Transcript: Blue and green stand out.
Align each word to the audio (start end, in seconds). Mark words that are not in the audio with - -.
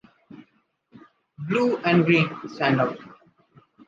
Blue 1.37 1.77
and 1.85 2.03
green 2.03 2.27
stand 2.49 2.81
out. 2.81 2.97